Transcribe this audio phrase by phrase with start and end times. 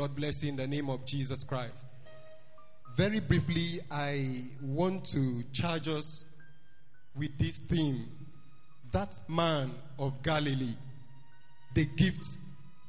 [0.00, 1.84] God bless you in the name of Jesus Christ.
[2.94, 6.24] Very briefly, I want to charge us
[7.16, 8.06] with this theme
[8.92, 10.76] that man of Galilee,
[11.74, 12.24] the gift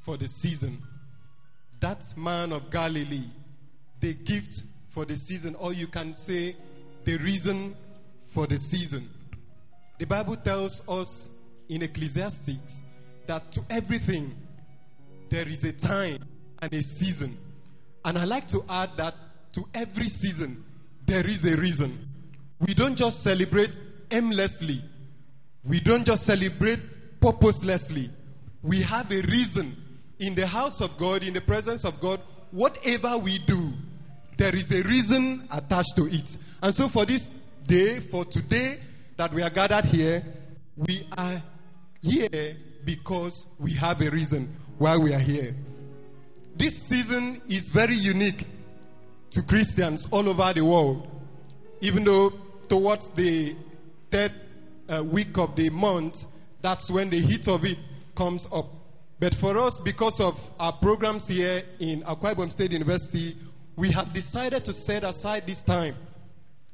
[0.01, 0.83] for the season.
[1.79, 3.25] That man of Galilee,
[4.01, 6.55] the gift for the season, or you can say
[7.05, 7.75] the reason
[8.21, 9.09] for the season.
[9.97, 11.27] The Bible tells us
[11.69, 12.83] in Ecclesiastics
[13.25, 14.35] that to everything
[15.31, 16.18] there is a time
[16.61, 17.37] and a season.
[18.05, 19.15] And I like to add that
[19.53, 20.63] to every season
[21.05, 22.07] there is a reason.
[22.59, 23.75] We don't just celebrate
[24.11, 24.81] aimlessly,
[25.63, 26.79] we don't just celebrate
[27.19, 28.11] purposelessly.
[28.61, 29.75] We have a reason
[30.19, 32.19] in the house of God, in the presence of God.
[32.51, 33.73] Whatever we do,
[34.37, 36.37] there is a reason attached to it.
[36.61, 37.29] And so, for this
[37.65, 38.79] day, for today
[39.15, 40.23] that we are gathered here,
[40.75, 41.41] we are
[42.01, 45.55] here because we have a reason why we are here.
[46.59, 48.45] This season is very unique
[49.29, 51.07] to Christians all over the world,
[51.79, 52.33] even though
[52.67, 53.55] towards the
[54.11, 54.33] third
[54.89, 56.25] uh, week of the month,
[56.61, 57.77] that's when the heat of it
[58.13, 58.65] comes up.
[59.21, 63.37] But for us, because of our programs here in Akwa Ibom State University,
[63.77, 65.95] we have decided to set aside this time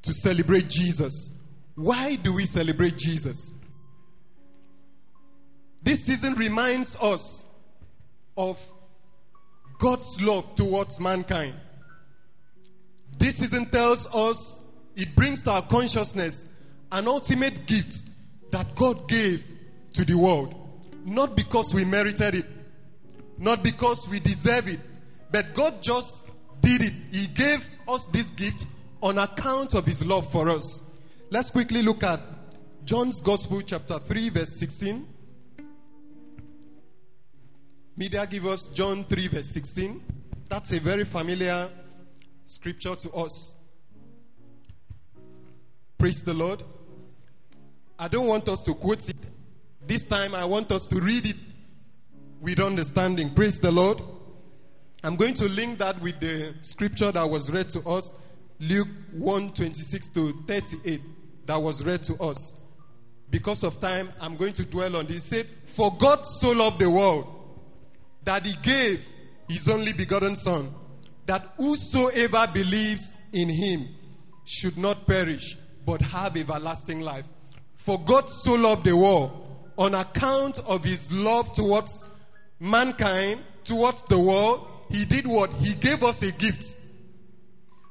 [0.02, 1.31] to celebrate Jesus.
[1.75, 3.52] Why do we celebrate Jesus?
[5.83, 7.45] This season reminds us
[8.36, 8.59] of
[9.78, 11.54] God's love towards mankind.
[13.18, 14.59] This season tells us,
[14.95, 16.48] it brings to our consciousness
[16.92, 18.03] an ultimate gift
[18.52, 19.46] that God gave
[19.94, 20.56] to the world.
[21.06, 22.46] Not because we merited it,
[23.38, 24.80] not because we deserve it,
[25.31, 26.23] but God just
[26.62, 26.94] did it.
[27.12, 28.66] He gave us this gift
[29.02, 30.81] on account of His love for us.
[31.30, 32.22] Let's quickly look at
[32.86, 35.08] John's Gospel, chapter 3, verse 16.
[37.97, 40.03] Media give us John 3, verse 16.
[40.49, 41.69] That's a very familiar
[42.43, 43.55] scripture to us.
[45.97, 46.61] Praise the Lord.
[47.97, 49.16] I don't want us to quote it.
[49.88, 51.38] This time I want us to read it
[52.41, 53.29] with understanding.
[53.29, 54.01] Praise the Lord.
[55.01, 58.11] I'm going to link that with the scripture that was read to us,
[58.59, 61.01] Luke 1 26 to 38,
[61.45, 62.55] that was read to us.
[63.29, 65.31] Because of time, I'm going to dwell on this.
[65.31, 67.34] It said, For God so loved the world
[68.25, 69.08] that he gave
[69.47, 70.74] his only begotten Son,
[71.25, 73.88] that whosoever believes in him
[74.44, 75.56] should not perish,
[75.86, 77.25] but have everlasting life.
[77.75, 79.46] For God so loved the world
[79.78, 82.03] on account of his love towards
[82.59, 85.52] mankind, towards the world, he did what?
[85.53, 86.78] He gave us a gift.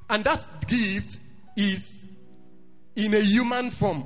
[0.09, 1.19] And that gift
[1.57, 2.05] is
[2.97, 4.05] in a human form.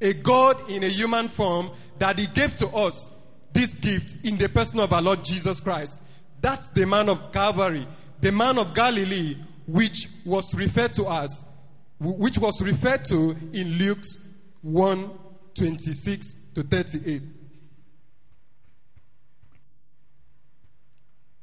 [0.00, 3.10] A God in a human form that he gave to us
[3.52, 6.02] this gift in the person of our Lord Jesus Christ.
[6.40, 7.86] That's the man of Calvary,
[8.20, 11.44] the man of Galilee, which was referred to as,
[11.98, 14.18] which was referred to in Luke's
[14.62, 15.10] 1
[15.54, 17.22] 26 to 38.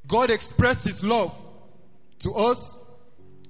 [0.07, 1.35] God expressed his love
[2.19, 2.79] to us.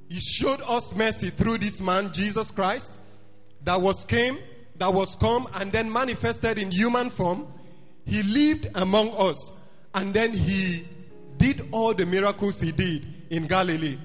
[0.10, 3.00] He showed us mercy through this man, Jesus Christ,
[3.64, 4.40] that was came,
[4.78, 7.48] that was come, and then manifested in human form.
[8.08, 9.52] He lived among us,
[9.94, 10.86] and then he
[11.38, 13.98] did all the miracles he did in Galilee.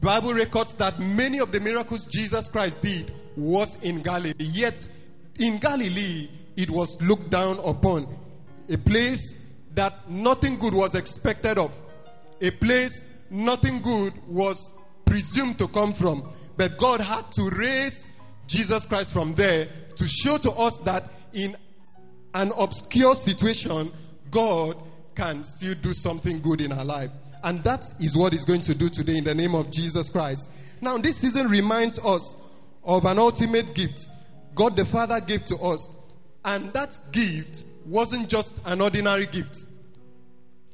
[0.00, 4.34] Bible records that many of the miracles Jesus Christ did was in Galilee.
[4.38, 4.86] Yet
[5.38, 8.06] in Galilee, it was looked down upon.
[8.68, 9.34] A place
[9.74, 11.76] that nothing good was expected of.
[12.40, 14.72] A place nothing good was
[15.04, 16.28] presumed to come from.
[16.56, 18.06] But God had to raise
[18.46, 21.56] Jesus Christ from there to show to us that in
[22.34, 23.90] an obscure situation,
[24.30, 24.76] God
[25.14, 27.10] can still do something good in our life.
[27.42, 30.50] And that is what He's going to do today in the name of Jesus Christ.
[30.80, 32.36] Now, this season reminds us
[32.84, 34.08] of an ultimate gift
[34.58, 35.88] God the Father gave to us.
[36.44, 39.66] And that gift wasn't just an ordinary gift,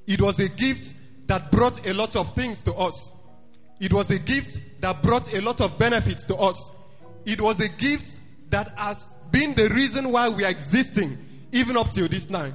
[0.06, 0.94] it was a gift
[1.26, 3.12] that brought a lot of things to us.
[3.80, 6.71] It was a gift that brought a lot of benefits to us.
[7.27, 8.16] It was a gift
[8.50, 11.18] that has been the reason why we are existing
[11.54, 12.54] even up till this time.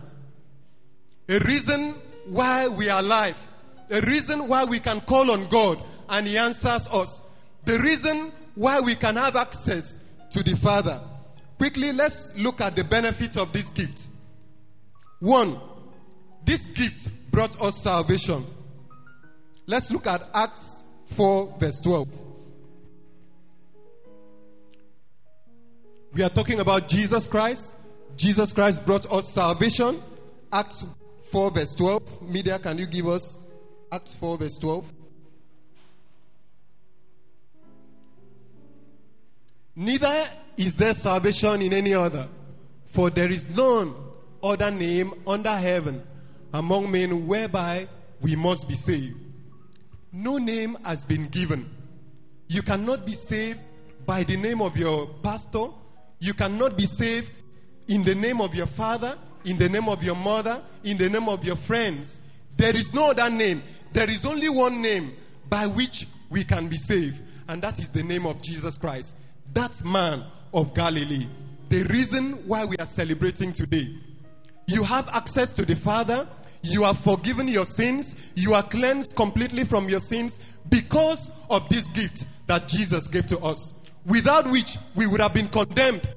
[1.30, 1.96] A reason
[2.28, 3.38] why we are alive.
[3.90, 7.24] A reason why we can call on God and He answers us.
[7.66, 10.00] The reason why we can have access
[10.32, 11.00] to the Father.
[11.58, 14.10] Quickly, let's look at the benefits of this gift.
[15.20, 15.60] One,
[16.44, 18.46] this gift brought us salvation.
[19.66, 22.08] Let's look at Acts 4, verse 12.
[26.14, 27.76] We are talking about Jesus Christ.
[28.20, 30.04] Jesus Christ brought us salvation.
[30.52, 30.86] Acts
[31.32, 32.22] 4, verse 12.
[32.22, 33.38] Media, can you give us
[33.94, 34.92] Acts 4, verse 12.
[39.78, 40.28] Neither
[40.58, 42.28] is there salvation in any other,
[42.88, 43.96] for there is none
[44.44, 46.04] other name under heaven
[46.54, 47.88] among men whereby
[48.20, 49.16] we must be saved.
[50.12, 51.74] No name has been given.
[52.50, 53.62] You cannot be saved
[54.06, 55.68] by the name of your pastor.
[56.20, 57.32] You cannot be saved
[57.90, 61.28] in the name of your father, in the name of your mother, in the name
[61.28, 62.22] of your friends.
[62.56, 63.64] There is no other name.
[63.92, 65.16] There is only one name
[65.50, 69.16] by which we can be saved, and that is the name of Jesus Christ.
[69.54, 71.28] That man of Galilee.
[71.70, 73.90] The reason why we are celebrating today.
[74.68, 76.28] You have access to the Father.
[76.62, 78.16] You are forgiven your sins.
[78.36, 80.40] You are cleansed completely from your sins
[80.70, 83.74] because of this gift that Jesus gave to us.
[84.06, 86.08] Without which we would have been condemned.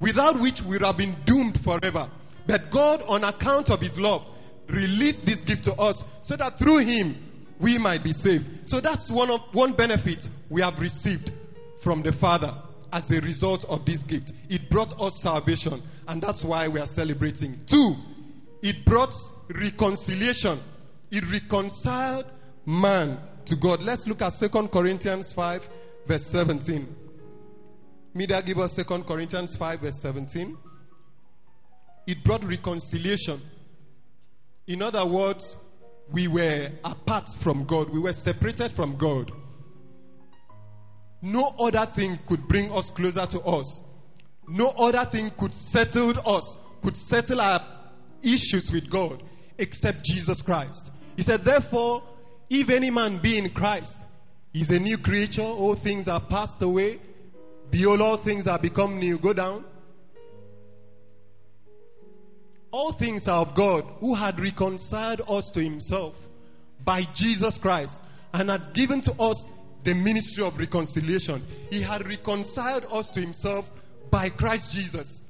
[0.00, 2.08] Without which we would have been doomed forever.
[2.46, 4.24] But God, on account of His love,
[4.66, 7.16] released this gift to us so that through Him
[7.58, 8.66] we might be saved.
[8.66, 11.32] So that's one of one benefit we have received
[11.80, 12.52] from the Father
[12.92, 14.32] as a result of this gift.
[14.48, 17.60] It brought us salvation, and that's why we are celebrating.
[17.66, 17.96] Two,
[18.62, 19.14] it brought
[19.50, 20.58] reconciliation.
[21.10, 22.26] It reconciled
[22.66, 23.82] man to God.
[23.82, 25.68] Let's look at Second Corinthians 5,
[26.06, 26.96] verse 17.
[28.12, 30.56] Media give us Second Corinthians 5, verse 17.
[32.06, 33.40] It brought reconciliation.
[34.66, 35.56] In other words,
[36.10, 39.30] we were apart from God, we were separated from God.
[41.22, 43.84] No other thing could bring us closer to us.
[44.48, 47.64] No other thing could settle us, could settle our
[48.22, 49.22] issues with God
[49.58, 50.90] except Jesus Christ.
[51.16, 52.02] He said, Therefore,
[52.48, 54.00] if any man be in Christ,
[54.52, 56.98] he's a new creature, all things are passed away.
[57.70, 59.18] Behold, all things are become new.
[59.18, 59.64] Go down.
[62.72, 66.28] All things are of God, who had reconciled us to himself
[66.84, 68.00] by Jesus Christ
[68.32, 69.44] and had given to us
[69.82, 71.42] the ministry of reconciliation.
[71.70, 73.70] He had reconciled us to himself
[74.10, 75.22] by Christ Jesus.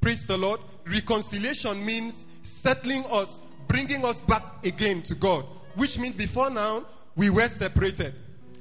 [0.00, 0.60] Praise the Lord.
[0.86, 5.44] Reconciliation means settling us, bringing us back again to God,
[5.74, 6.84] which means before now
[7.16, 8.14] we were separated.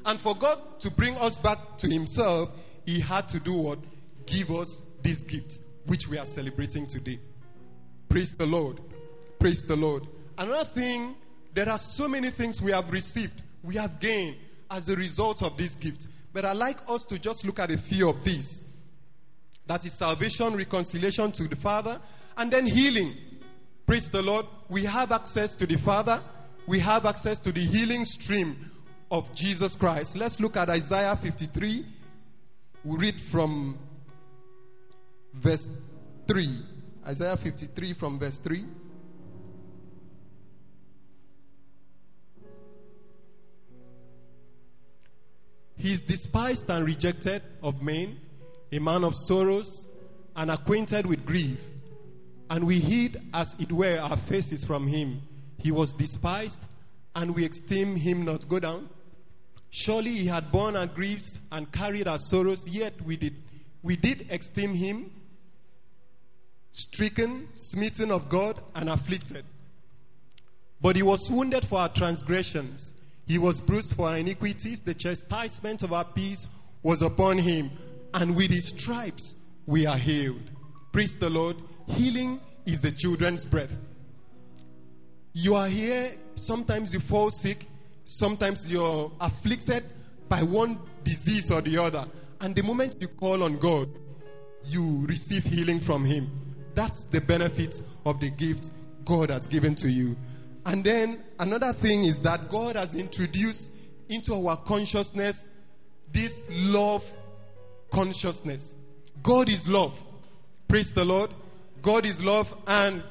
[0.06, 2.50] And for God to bring us back to himself,
[2.90, 3.78] he had to do what?
[4.26, 7.20] Give us this gift, which we are celebrating today.
[8.10, 8.80] Praise the Lord.
[9.38, 10.08] Praise the Lord.
[10.40, 11.16] Another thing,
[11.54, 14.38] there are so many things we have received, we have gained
[14.72, 16.08] as a result of this gift.
[16.34, 18.64] But i like us to just look at a few of these.
[19.68, 22.00] That is salvation, reconciliation to the Father,
[22.38, 23.16] and then healing.
[23.86, 24.48] Praise the Lord.
[24.68, 26.22] We have access to the Father,
[26.66, 28.72] we have access to the healing stream
[29.12, 30.16] of Jesus Christ.
[30.16, 31.86] Let's look at Isaiah 53.
[32.86, 33.78] We read from
[35.34, 35.68] verse
[36.28, 36.50] 3.
[37.08, 38.66] Isaiah 53 from verse 3.
[45.76, 48.20] He is despised and rejected of men,
[48.72, 49.86] a man of sorrows
[50.36, 51.60] and acquainted with grief.
[52.50, 55.22] And we hid, as it were, our faces from him.
[55.58, 56.62] He was despised,
[57.16, 58.48] and we esteemed him not.
[58.48, 58.90] Go down.
[59.70, 63.36] Surely he had borne our griefs and carried our sorrows, yet we did,
[63.84, 65.12] we did esteem him
[66.72, 69.44] stricken, smitten of God, and afflicted.
[70.82, 72.94] But he was wounded for our transgressions
[73.30, 74.82] he was bruised for our iniquities.
[74.82, 76.48] The chastisement of our peace
[76.82, 77.70] was upon him.
[78.12, 79.36] And with his stripes
[79.68, 80.50] we are healed.
[80.92, 81.56] Praise the Lord.
[81.86, 83.78] Healing is the children's breath.
[85.34, 87.68] You are here, sometimes you fall sick,
[88.10, 89.84] sometimes you're afflicted
[90.28, 92.06] by one disease or the other.
[92.42, 93.90] And the moment you call on God,
[94.66, 96.30] you receive healing from Him.
[96.74, 98.72] That's the benefit of the gift
[99.06, 100.18] God has given to you.
[100.66, 103.72] And then another thing is that God has introduced
[104.10, 105.50] into our consciousness
[106.12, 107.06] this love
[107.92, 108.76] consciousness.
[109.22, 110.00] God is love.
[110.68, 111.32] Praise the Lord.
[111.82, 112.56] God is love.
[112.68, 113.04] And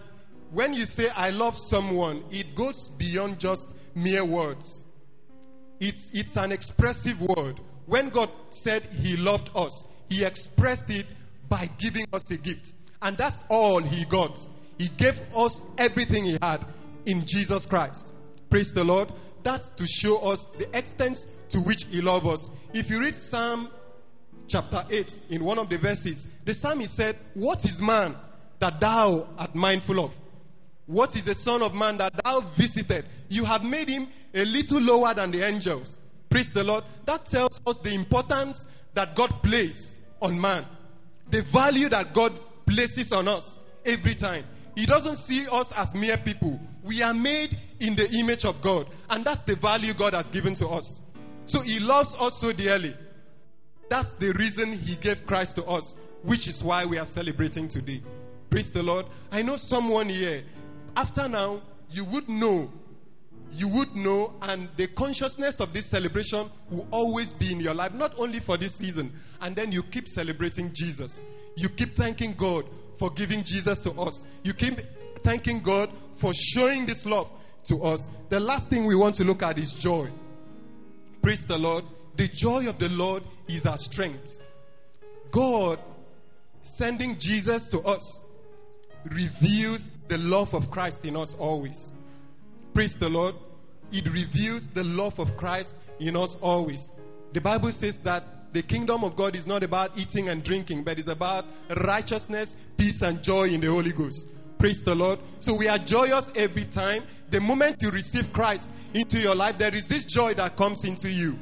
[0.50, 4.86] when you say, I love someone, it goes beyond just mere words.
[5.80, 7.60] It's, it's an expressive word.
[7.86, 11.06] When God said He loved us, He expressed it
[11.48, 12.74] by giving us a gift.
[13.00, 14.38] And that's all He got.
[14.78, 16.64] He gave us everything He had
[17.06, 18.12] in Jesus Christ.
[18.50, 19.10] Praise the Lord.
[19.42, 22.50] That's to show us the extent to which He loves us.
[22.74, 23.68] If you read Psalm
[24.48, 28.16] chapter 8 in one of the verses, the psalmist said, What is man
[28.58, 30.14] that thou art mindful of?
[30.88, 33.04] What is the Son of Man that thou visited?
[33.28, 35.98] You have made him a little lower than the angels.
[36.30, 36.82] Praise the Lord.
[37.04, 40.64] That tells us the importance that God places on man,
[41.30, 42.32] the value that God
[42.64, 44.44] places on us every time.
[44.76, 46.58] He doesn't see us as mere people.
[46.82, 50.54] We are made in the image of God, and that's the value God has given
[50.54, 51.00] to us.
[51.44, 52.96] So He loves us so dearly.
[53.90, 58.02] That's the reason He gave Christ to us, which is why we are celebrating today.
[58.48, 59.04] Praise the Lord.
[59.30, 60.42] I know someone here,
[60.98, 61.62] after now,
[61.92, 62.68] you would know,
[63.52, 67.94] you would know, and the consciousness of this celebration will always be in your life,
[67.94, 69.12] not only for this season.
[69.40, 71.22] And then you keep celebrating Jesus.
[71.54, 72.64] You keep thanking God
[72.98, 74.26] for giving Jesus to us.
[74.42, 74.80] You keep
[75.22, 77.32] thanking God for showing this love
[77.66, 78.10] to us.
[78.28, 80.10] The last thing we want to look at is joy.
[81.22, 81.84] Praise the Lord.
[82.16, 84.40] The joy of the Lord is our strength.
[85.30, 85.78] God
[86.62, 88.20] sending Jesus to us
[89.12, 91.92] reveals the love of Christ in us always.
[92.74, 93.34] Praise the Lord.
[93.92, 96.90] It reveals the love of Christ in us always.
[97.32, 100.98] The Bible says that the kingdom of God is not about eating and drinking, but
[100.98, 101.44] it's about
[101.76, 104.28] righteousness, peace, and joy in the Holy Ghost.
[104.58, 105.20] Praise the Lord.
[105.38, 107.04] So we are joyous every time.
[107.30, 111.10] The moment you receive Christ into your life, there is this joy that comes into
[111.10, 111.38] you.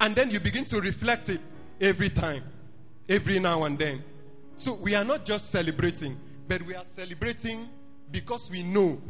[0.00, 1.40] And then you begin to reflect it
[1.80, 2.42] every time,
[3.08, 4.04] every now and then.
[4.56, 7.68] So we are not just celebrating, but we are celebrating
[8.10, 9.00] because we know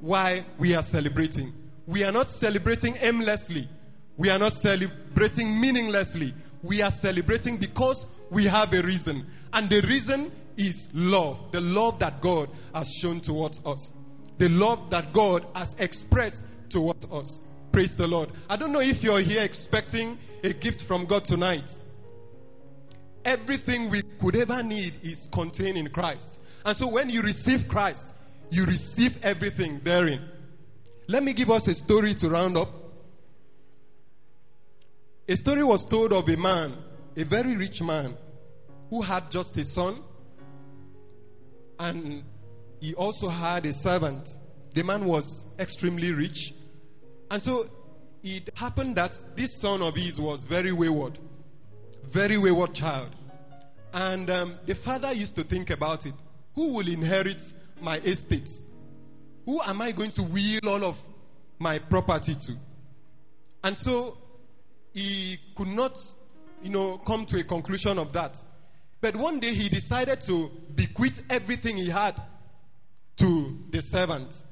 [0.00, 1.52] why we are celebrating.
[1.86, 3.68] We are not celebrating aimlessly.
[4.16, 6.32] We are not celebrating meaninglessly.
[6.62, 9.26] We are celebrating because we have a reason.
[9.52, 11.40] And the reason is love.
[11.52, 13.92] The love that God has shown towards us.
[14.38, 17.40] The love that God has expressed towards us.
[17.72, 18.30] Praise the Lord.
[18.48, 21.76] I don't know if you're here expecting a gift from God tonight.
[23.24, 26.40] Everything we could ever need is contained in Christ.
[26.64, 28.12] And so when you receive Christ,
[28.50, 30.22] you receive everything therein.
[31.08, 32.68] Let me give us a story to round up.
[35.28, 36.74] A story was told of a man,
[37.16, 38.16] a very rich man,
[38.88, 40.00] who had just a son,
[41.78, 42.22] and
[42.80, 44.36] he also had a servant.
[44.72, 46.54] The man was extremely rich.
[47.30, 47.66] And so
[48.22, 51.18] it happened that this son of his was very wayward,
[52.04, 53.10] very wayward child.
[53.92, 56.14] And um, the father used to think about it
[56.54, 57.42] who will inherit
[57.80, 58.50] my estate?
[59.44, 61.00] Who am I going to will all of
[61.58, 62.56] my property to?
[63.62, 64.16] And so
[64.92, 65.98] he could not,
[66.62, 68.42] you know, come to a conclusion of that.
[69.00, 72.20] But one day he decided to bequeath everything he had
[73.16, 74.44] to the servant.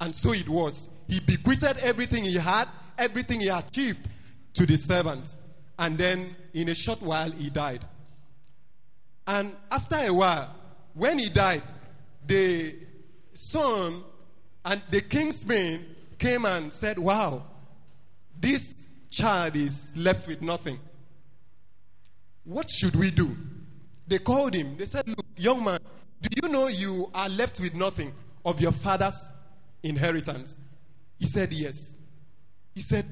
[0.00, 0.88] And so it was.
[1.08, 4.08] He bequeathed everything he had, everything he achieved
[4.54, 5.36] to the servant.
[5.78, 7.84] And then in a short while he died.
[9.26, 10.54] And after a while,
[10.94, 11.62] when he died,
[12.26, 12.76] the
[13.34, 14.02] son
[14.64, 15.86] and the king's men
[16.18, 17.44] came and said, Wow,
[18.38, 18.74] this
[19.10, 20.78] child is left with nothing.
[22.44, 23.36] What should we do?
[24.06, 24.76] They called him.
[24.76, 25.78] They said, Look, young man,
[26.20, 28.12] do you know you are left with nothing
[28.44, 29.30] of your father's
[29.82, 30.58] inheritance?
[31.18, 31.94] He said, Yes.
[32.74, 33.06] He said,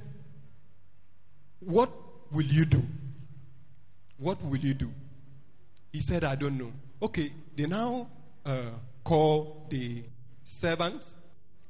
[1.60, 1.90] What
[2.30, 2.84] will you do?
[4.18, 4.92] What will you do?
[5.92, 6.72] He said, I don't know.
[7.00, 8.08] Okay, they now
[8.46, 8.70] uh,
[9.02, 10.04] call the
[10.44, 11.12] servant,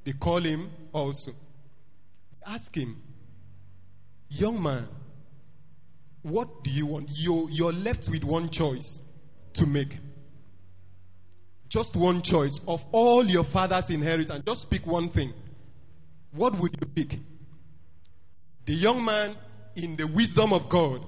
[0.04, 1.33] they call him also.
[2.47, 3.00] Ask him,
[4.28, 4.87] young man,
[6.21, 7.09] what do you want?
[7.14, 9.00] You're, you're left with one choice
[9.54, 9.97] to make.
[11.71, 14.42] Just one choice of all your father's inheritance.
[14.47, 15.33] Just pick one thing.
[16.33, 17.18] What would you pick?
[18.66, 19.37] The young man,
[19.75, 21.02] in the wisdom of God,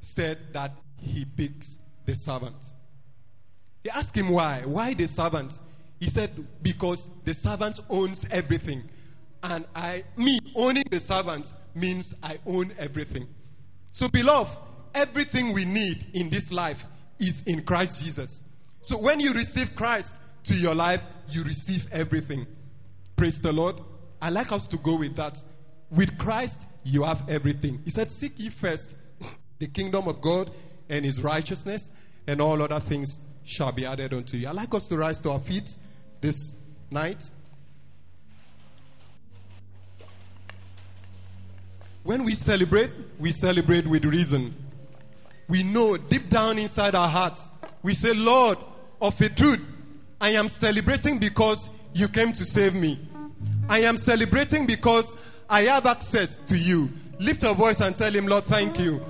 [0.00, 2.72] said that he picks the servant.
[3.84, 4.62] They asked him why.
[4.64, 5.60] Why the servants?
[6.00, 6.30] He said,
[6.62, 8.82] because the servant owns everything.
[9.42, 13.28] And I, me owning the servants means I own everything.
[13.92, 14.58] So, beloved,
[14.94, 16.84] everything we need in this life
[17.18, 18.42] is in Christ Jesus.
[18.80, 22.46] So, when you receive Christ to your life, you receive everything.
[23.16, 23.76] Praise the Lord.
[24.20, 25.42] I like us to go with that.
[25.90, 27.82] With Christ, you have everything.
[27.84, 28.96] He said, Seek ye first
[29.58, 30.50] the kingdom of God
[30.88, 31.90] and his righteousness,
[32.26, 34.48] and all other things shall be added unto you.
[34.48, 35.76] I'd like us to rise to our feet
[36.20, 36.54] this
[36.90, 37.30] night.
[42.02, 44.54] When we celebrate, we celebrate with reason.
[45.48, 47.50] We know deep down inside our hearts,
[47.82, 48.58] we say, Lord,
[49.00, 49.60] of a truth,
[50.20, 52.98] I am celebrating because you came to save me.
[53.68, 55.14] I am celebrating because
[55.48, 56.90] I have access to you.
[57.20, 59.04] Lift your voice and tell him, Lord, thank you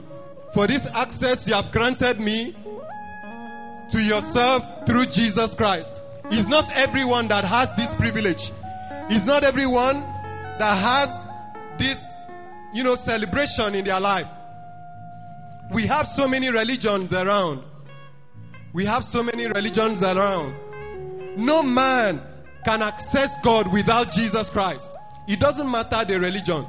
[0.55, 2.55] for this access you have granted me
[3.95, 6.01] to yourself through Jesus Christ.
[6.25, 8.51] It's not everyone that has this privilege.
[9.09, 10.01] It's not everyone
[10.59, 11.09] that has
[11.79, 12.05] this,
[12.75, 14.27] you know, celebration in their life.
[15.71, 17.63] We have so many religions around.
[18.73, 20.57] We have so many religions around.
[21.37, 22.21] No man
[22.65, 24.97] can access God without Jesus Christ.
[25.29, 26.67] It doesn't matter the religion.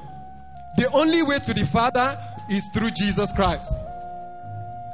[0.78, 2.20] The only way to the Father
[2.52, 3.76] is through Jesus Christ.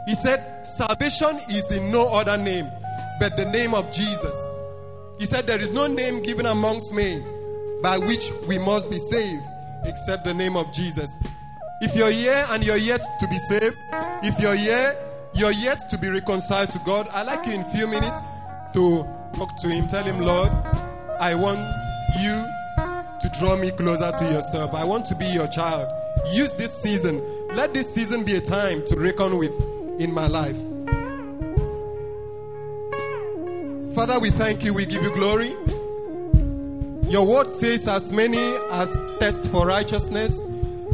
[0.05, 2.70] He said, Salvation is in no other name
[3.22, 4.48] but the name of Jesus.
[5.20, 7.24] He said, There is no name given amongst men
[7.84, 9.43] by which we must be saved
[9.86, 11.15] except the name of Jesus.
[11.81, 13.75] If you're here and you're yet to be saved,
[14.24, 14.98] if you're here,
[15.34, 18.22] you're yet to be reconciled to God, I'd like you in a few minutes
[18.74, 19.88] to talk to Him.
[19.88, 20.51] Tell Him, Lord,
[21.20, 21.60] I want
[22.20, 22.48] you
[23.20, 24.74] to draw me closer to yourself.
[24.74, 25.88] I want to be your child.
[26.34, 27.22] Use this season.
[27.50, 29.53] Let this season be a time to reckon with
[30.00, 30.57] in my life.
[33.95, 34.74] Father, we thank you.
[34.74, 35.53] We give you glory.
[37.12, 38.38] Your word says, as many
[38.71, 40.41] as test for righteousness,